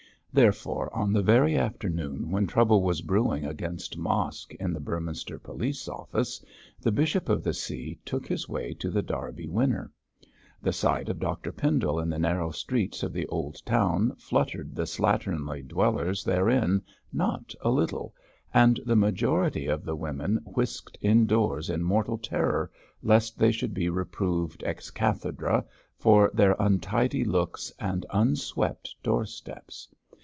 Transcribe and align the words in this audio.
Therefore, 0.33 0.89
on 0.95 1.11
the 1.11 1.21
very 1.21 1.57
afternoon 1.57 2.31
when 2.31 2.47
trouble 2.47 2.83
was 2.83 3.01
brewing 3.01 3.45
against 3.45 3.97
Mosk 3.97 4.53
in 4.61 4.71
the 4.71 4.79
Beorminster 4.79 5.37
Police 5.37 5.89
Office, 5.89 6.41
the 6.79 6.89
bishop 6.93 7.27
of 7.27 7.43
the 7.43 7.53
See 7.53 7.99
took 8.05 8.27
his 8.27 8.47
way 8.47 8.73
to 8.75 8.89
The 8.89 9.01
Derby 9.01 9.49
Winner. 9.49 9.91
The 10.61 10.71
sight 10.71 11.09
of 11.09 11.19
Dr 11.19 11.51
Pendle 11.51 11.99
in 11.99 12.09
the 12.09 12.17
narrow 12.17 12.51
streets 12.51 13.03
of 13.03 13.11
the 13.11 13.25
old 13.27 13.57
town 13.65 14.15
fluttered 14.15 14.73
the 14.73 14.85
slatternly 14.85 15.67
dwellers 15.67 16.23
therein 16.23 16.81
not 17.11 17.53
a 17.59 17.69
little, 17.69 18.15
and 18.53 18.79
the 18.85 18.95
majority 18.95 19.65
of 19.65 19.83
the 19.83 19.97
women 19.97 20.37
whisked 20.45 20.97
indoors 21.01 21.69
in 21.69 21.83
mortal 21.83 22.17
terror, 22.17 22.71
lest 23.03 23.37
they 23.37 23.51
should 23.51 23.73
be 23.73 23.89
reproved 23.89 24.63
ex 24.65 24.89
cathedrâ 24.91 25.65
for 25.97 26.31
their 26.33 26.55
untidy 26.57 27.25
looks 27.25 27.69
and 27.79 28.05
unswept 28.11 28.95
doorsteps. 29.03 29.89